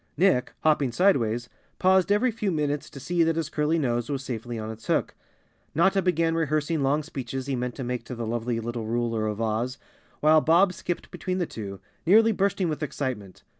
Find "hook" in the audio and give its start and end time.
4.87-5.13